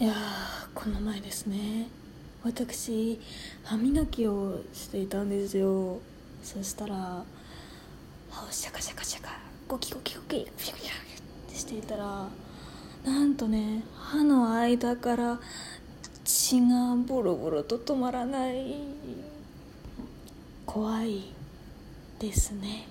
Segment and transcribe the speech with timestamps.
[0.00, 0.14] いや
[0.76, 1.88] この前ですね。
[2.44, 3.20] 私
[3.64, 5.98] 歯磨きをしていたんですよ。
[6.40, 7.24] そしたら
[8.30, 9.30] 歯をシャカシャカシャカ
[9.66, 10.94] ゴキゴキゴキピシャピシャっ
[11.50, 12.28] てしていたら
[13.04, 15.40] なんとね歯の間から
[16.24, 18.76] 血がボロボロと止まらない。
[20.64, 21.24] 怖い
[22.20, 22.86] ですね。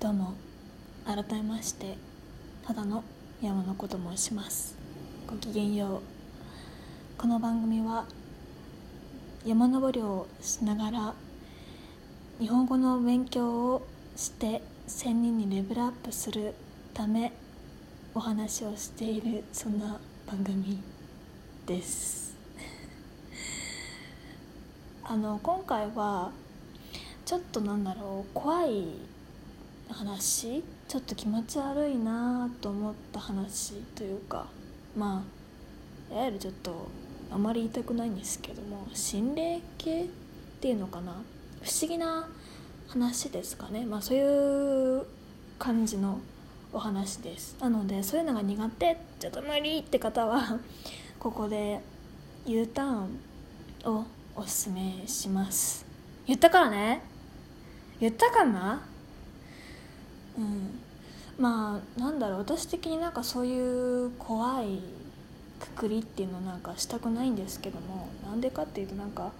[0.00, 0.32] どうも
[1.04, 1.98] 改めまして
[2.66, 3.04] ただの
[3.42, 4.82] 山のこと申します。
[5.26, 6.00] ごきげんよう
[7.16, 8.04] この番組は
[9.46, 11.14] 山登りをしながら
[12.38, 16.54] 日本語の勉強をして仙人にレベルアップする
[16.92, 17.32] ため
[18.14, 20.78] お話をしているそんな番組
[21.66, 22.36] です。
[25.04, 26.32] あの今回は
[27.24, 28.88] ちょっとなんだろう怖い
[29.88, 30.62] 話？
[30.86, 34.46] ちょっと気持ち悪いなと思った話というか。
[34.96, 35.24] ま
[36.10, 36.88] あいわゆるちょっと
[37.30, 40.06] あまり言いたくないんですけども心霊系っ
[40.60, 41.12] ていうのかな？
[41.62, 42.28] 不思議な
[42.88, 43.84] 話ですかね？
[43.84, 45.06] まあそういう
[45.58, 46.20] 感じの
[46.72, 47.56] お話です。
[47.60, 50.58] なのでそういうのが苦手ちょっと無理って方は
[51.18, 51.80] ここで
[52.46, 53.18] U ターン
[53.84, 54.04] を
[54.36, 55.86] おすすめします。
[56.26, 57.02] 言ったからね。
[58.00, 58.82] 言ったかな？
[60.36, 60.78] うん。
[61.38, 62.38] まあなんだろう。
[62.38, 64.80] 私的になんかそういう怖い
[65.60, 69.32] くくりっていうのなんかしたくないんですけどもなんでかっていうとなんか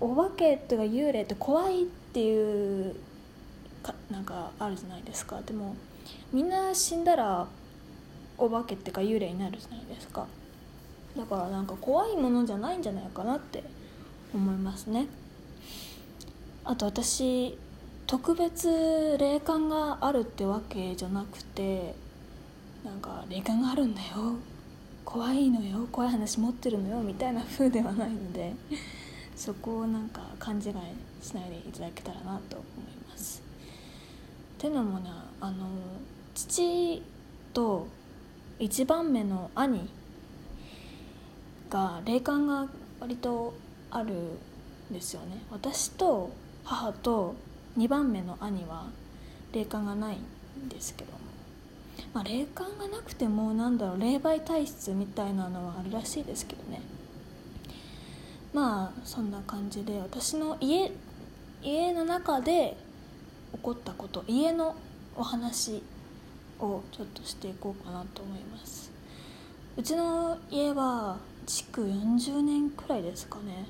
[0.00, 2.96] お化けとか幽霊って怖いっていう
[3.82, 5.40] かなんかあるじゃないですか。
[5.46, 5.74] でも
[6.32, 7.46] みんな死んだら
[8.38, 10.26] お化けってか幽霊になるじゃないですか。
[11.16, 13.64] だからなんか怖いものじゃないんじゃないかなって
[14.34, 15.06] 思いますね。
[16.64, 17.56] あと私
[18.06, 21.96] 特別霊感があるってわけじゃなくて
[22.84, 24.36] なんか霊感があるんだよ。
[25.04, 25.88] 怖いのよ。
[25.90, 27.00] 怖い話持ってるのよ。
[27.00, 28.54] みたいな風ではないので
[29.34, 33.42] そこをなんか勘違いしないでいただけたらなと思います。
[34.58, 35.66] てのもねあの
[36.34, 37.02] 父
[37.52, 37.88] と
[38.60, 39.88] 一番目の兄
[41.68, 42.68] が霊感が
[43.00, 43.52] 割と
[43.90, 44.38] あるん
[44.92, 45.42] ですよね。
[45.50, 46.30] 私と
[46.62, 47.34] 母と
[47.76, 48.86] 2番目の兄は
[49.52, 51.18] 霊感がないんですけども、
[52.14, 56.80] まあ、霊感がなくてもなんだろう霊媒体質みたいなのはあるらしいですけどね。
[58.52, 60.90] まあそんな感じで私の家
[61.62, 62.76] 家の中で
[63.52, 64.74] 起こったこと家の
[65.14, 65.82] お話
[66.58, 68.90] をちょっとしていこうかなと思います。
[69.76, 73.66] うちの家は築40年くらいですかね。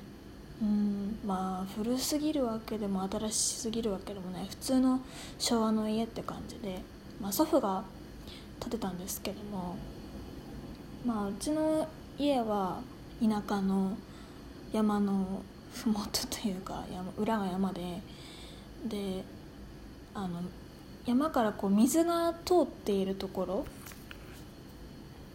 [0.61, 4.47] うんまあ古すぎるわけでも新しすぎるわけでもない。
[4.47, 5.01] 普通の
[5.37, 6.81] 昭和の家って感じで、
[7.21, 7.83] まあ、祖父が
[8.59, 9.77] 建てたんですけども
[11.05, 11.87] まあうちの
[12.17, 12.81] 家は
[13.21, 13.97] 田舎の
[14.73, 18.01] 山の麓というか山裏が山で
[18.85, 19.23] で
[20.13, 20.41] あの
[21.05, 23.65] 山からこう水が通っているところ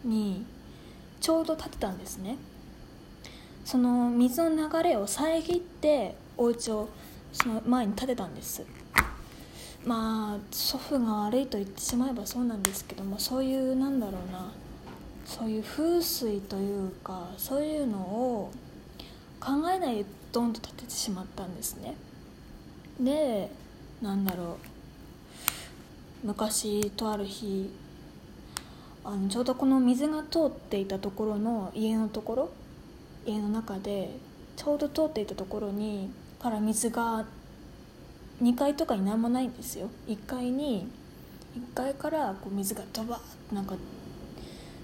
[0.05, 0.45] に
[1.21, 2.37] ちょうど建てたんですね。
[3.65, 6.89] その水の流れを遮ってお家を
[7.33, 8.65] その前に建てたんです。
[9.85, 14.53] まあ祖父が悪いと言ってしまえばそうなんですけどもそういうなんだろうな
[15.25, 18.51] そういう風水というかそういうのを
[19.41, 21.97] 考えないでドンと建ててしまったんですね。
[23.01, 23.51] で
[24.01, 24.59] なんだろ
[26.25, 27.71] う昔とある日
[29.05, 32.51] あのちょうどこの水が通っていたところの家のところ
[33.27, 34.17] 家の中で
[34.57, 36.11] ちょうど通っていたところに
[36.41, 37.25] から水が
[38.43, 39.89] 2階とかに何もないんですよ。
[40.09, 40.89] 1階に
[41.57, 43.19] 1階からこう水がドバー
[43.53, 43.77] ッなんか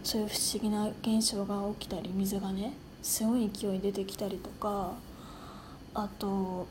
[0.05, 4.93] そういう不思議な現象が起きたり水がねすごい勢い出てきたりとか
[5.95, 6.67] あと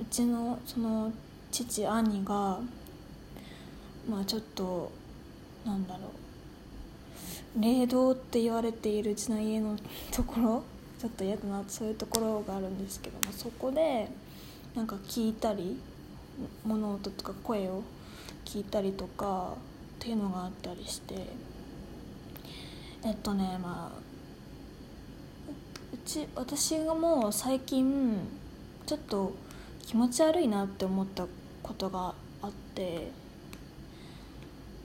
[0.00, 1.12] うちのその
[1.50, 2.60] 父兄が
[4.08, 4.92] まあちょっと
[5.64, 6.25] なんだろう
[7.56, 9.76] 霊道って言われているうちの家の
[10.12, 10.64] ところ
[10.98, 14.08] ちょっと嫌だなそういうところがあるんですけどもそこで
[14.74, 15.78] なんか聞いたり
[16.64, 17.82] 物音とか声を
[18.44, 21.14] 聞いたりとかっていうのがあったりして。
[23.06, 23.98] えっとねまあ
[25.94, 28.18] うち私がもう最近
[28.84, 29.32] ちょっと
[29.86, 31.24] 気持ち悪いなって思った
[31.62, 33.12] ことがあって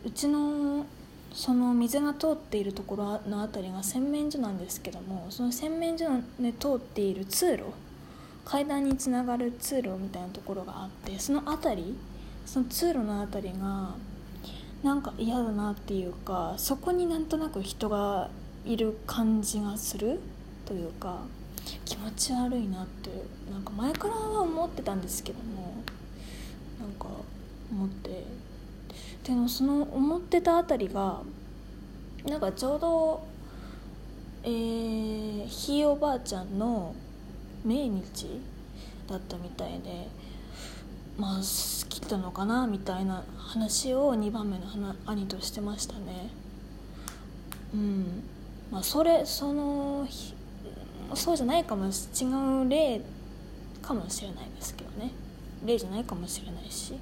[0.06, 0.86] うちの
[1.34, 6.06] その水が通っているところの辺りが洗面所なんですけどもその洗面所
[6.40, 7.64] で通っている通路
[8.44, 11.98] 階段につながる通路みたいなところがあってその辺り
[12.46, 13.96] その通路の辺りが
[14.84, 18.30] なんか嫌だなっていうかそこになんとなく人が
[18.66, 20.20] いる感じがする
[20.66, 21.20] というか
[21.86, 23.10] 気持ち悪いなって
[23.52, 25.84] なんか前からは思ってたんですけども
[26.80, 27.08] なんか
[27.72, 28.24] 思って
[29.24, 31.22] でもその思ってたあたりが
[32.26, 33.32] なんかちょうど
[34.44, 36.96] えー、ひいおばあちゃんの
[37.64, 38.42] 命日
[39.08, 40.08] だったみたいで
[41.18, 44.66] まあ好きだのかなみたいな話を2番目の
[45.06, 46.32] 兄としてましたね。
[47.74, 48.24] うん。
[48.72, 50.08] まあそれその
[51.14, 51.90] そうじゃないかも違
[52.66, 53.02] う例
[53.84, 55.12] かもしれないですけどね。
[55.64, 56.96] 例じゃないかもしれないし。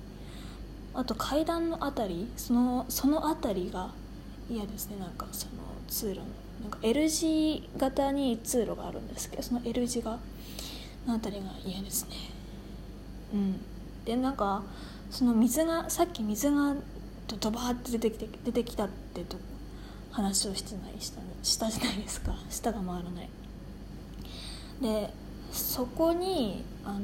[0.93, 3.91] あと階段の辺りそのその辺りが
[4.49, 4.97] 嫌ですね。
[4.97, 5.51] なんかその
[5.87, 6.25] 通路の。
[6.61, 10.19] なんか L 字型に通路があるんですけどその L 字が
[11.07, 12.15] の辺りが嫌ですね。
[13.33, 13.61] うん。
[14.05, 14.63] でなんか
[15.09, 16.75] その水がさっき水が
[17.39, 19.37] ドバーって出てきて出てきたってと
[20.11, 22.33] 話をしてないしたしたじゃないですか。
[22.49, 23.29] 舌が回らない。
[24.81, 25.13] で
[25.51, 26.99] そこにあの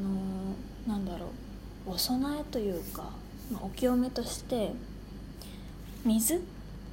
[0.87, 1.27] なんだろ
[1.87, 3.11] うお供えというか、
[3.51, 4.71] ま、お清めとして
[6.03, 6.41] 水？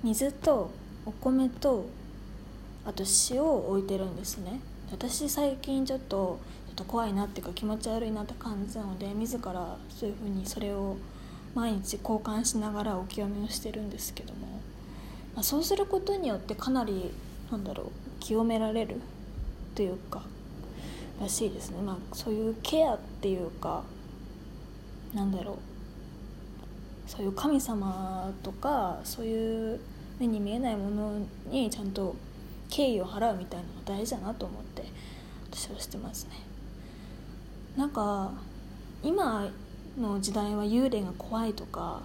[0.03, 0.71] 水と
[1.07, 1.87] お米と
[2.85, 4.61] あと塩を置いてるんですね。
[4.91, 10.97] 私最近ちょっとちょっと怖いなっていうか気持ち悪いなって感じなので自らそういうふうにそれを
[11.55, 14.47] 毎日交換しながらお清めをしてるんですけども、
[15.35, 17.13] まあ、そうすることによってかなり
[17.51, 17.87] なんだろう
[18.21, 18.97] 清められる
[19.75, 20.23] というか
[21.21, 21.83] らしいですね。
[21.83, 23.83] まあそういうケアっていうか
[25.15, 25.57] なんだろう。
[27.15, 29.79] そういう神様とかそういう
[30.19, 31.19] 目に見えないもの
[31.51, 32.17] にちゃんと
[32.71, 34.83] 敬意を払うみたいなのが大事だなと思って
[35.51, 36.31] 私はしてますね。
[37.77, 38.33] なんか
[39.03, 39.47] 今
[40.01, 42.01] の時代は幽霊が怖いとか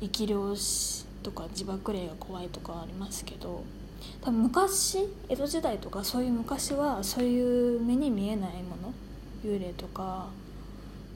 [0.00, 3.64] 生き量子とか自爆霊が怖いとかありますけど
[4.20, 8.94] 多分昔江戸時代とかそういう昔はそういう目に見えないもの
[9.44, 10.28] 幽霊とか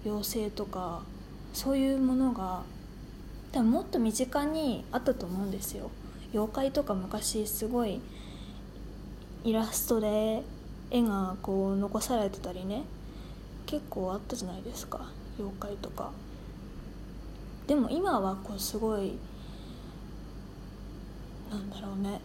[0.05, 1.03] 妖精とか
[1.53, 2.62] そういうものが
[3.53, 5.91] 多分もっと身近にあったと思うんですよ。
[6.33, 8.00] 妖怪とか昔すごい
[9.45, 10.43] イラストで
[10.91, 12.83] 絵がこう残されてたりね
[13.67, 15.11] 結構あったじゃないですか。
[15.39, 16.11] 妖怪とか。
[17.67, 19.19] でも今はこうすごい
[21.50, 22.21] なんだろうね。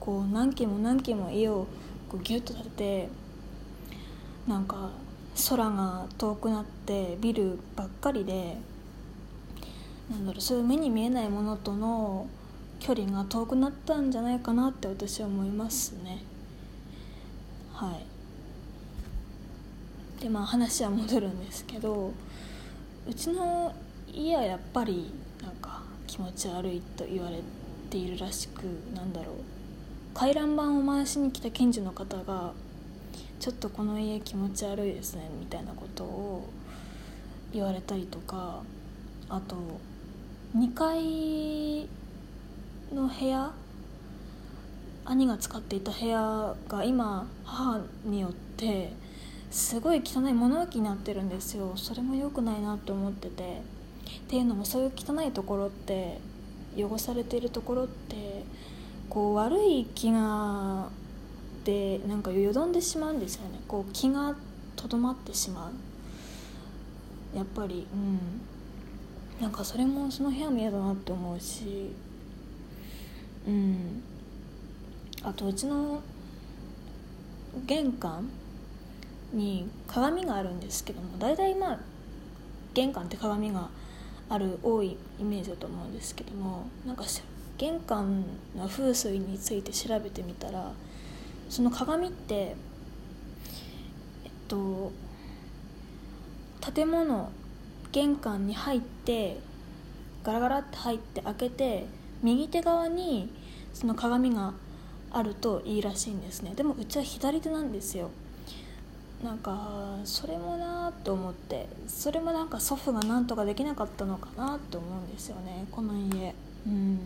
[0.00, 1.66] こう何軒も何軒も家を
[2.08, 3.08] こうギュッと建てて
[4.46, 4.90] なんか
[5.48, 8.56] 空が遠くなってビルばっかりで
[10.10, 12.28] なんだろうそういう目に見えないものとの
[12.78, 16.22] 距離が遠くなったんじゃないかなって私は思いますね。
[17.72, 18.06] はい。
[20.22, 22.12] でまあ話は戻るんですけど
[23.06, 23.74] うちの
[24.12, 25.12] 家はやっぱり
[25.42, 27.40] なんか気持ち悪いと言われ
[27.90, 28.62] ているらしく
[28.94, 29.34] なんだろう。
[30.14, 32.54] 回覧板を回しに来た近所の方が
[33.38, 36.48] 「ちょっとこの家気持ち悪いですね」みたいなことを
[37.52, 38.62] 言われたりとか
[39.28, 39.56] あと
[40.56, 41.86] 2階
[42.90, 43.52] の部屋
[45.04, 48.94] 兄が使っていた部屋が今母によって
[49.50, 51.72] すごい汚い物置になってるんですよ。
[51.76, 53.60] それも良くないなって思ってて。
[54.26, 56.20] っていうのもそういう汚いところって
[56.74, 58.44] 汚されてるところって
[59.10, 60.88] こう悪い気が
[61.64, 63.60] でなんかよどんでしまうんですよね。
[63.68, 64.34] こう気が
[64.74, 65.70] とどまってしま
[67.34, 67.36] う。
[67.36, 68.55] やっぱりうん。
[69.46, 71.92] なんかそれもその部屋も嫌だなって思うし
[73.46, 74.02] うん。
[75.22, 76.02] あとうちの
[77.64, 78.28] 玄関
[79.32, 81.78] に鏡があるんですけども大体まあ
[82.74, 83.68] 玄関って鏡が
[84.28, 87.04] ある多いイメージだと思うんですけどもなんか
[87.56, 88.24] 玄関
[88.56, 90.72] の風水について調べてみたら
[91.48, 92.54] その鏡ってえ
[94.28, 94.90] っと
[96.74, 97.30] 建物
[97.92, 99.38] 玄関に入って
[100.24, 101.86] ガラガラって入って開けて
[102.22, 103.30] 右手側に
[103.72, 104.54] その鏡が
[105.10, 106.52] あるといいらしいんですね。
[106.56, 108.10] でもうちは左手なんですよ。
[109.24, 115.66] なんかそれもなーって思ってそれもなんか祖父がなんとかできなかったのかなって思うんですよね。
[115.70, 116.34] この家。
[116.66, 116.96] うん。
[116.96, 116.98] っ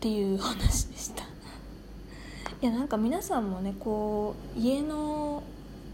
[0.00, 1.24] ていう話でした。
[2.60, 5.42] いやなんか皆さんもねこう家の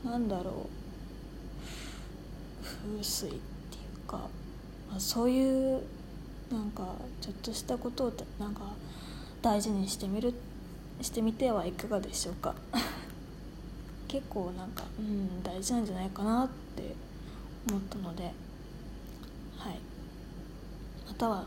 [0.05, 0.80] なんだろう。
[2.85, 3.41] 風水ってい
[4.05, 4.17] うか、
[4.91, 5.83] まあ、そういう
[6.51, 8.63] なんかちょっとしたことをなんか
[9.43, 10.35] 大事にしてみる
[11.01, 12.55] してみてはいかがでしょうか。
[14.09, 16.97] 結構なんか、うん、大事なんじゃないかなって
[17.69, 19.79] 思ったのではい。
[21.07, 21.45] または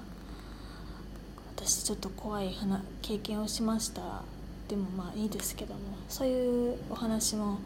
[1.55, 2.55] 私ちょっと怖い
[3.01, 4.23] 経験をしました。
[4.67, 7.59] でもまあいいですけどもそういうお話も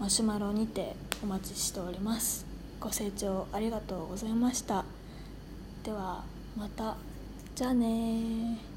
[0.00, 2.51] マシュマロにてお待ちしております。
[2.82, 4.84] ご清聴ありがとうございました。
[5.84, 6.24] では
[6.56, 6.96] また。
[7.54, 8.71] じゃあね